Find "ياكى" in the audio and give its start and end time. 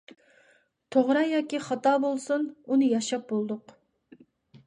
1.33-1.59